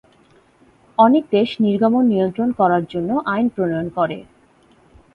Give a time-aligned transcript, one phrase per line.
[0.97, 4.17] অনেক দেশ নির্গমন নিয়ন্ত্রণ করার জন্য আইন প্রণয়ন করে।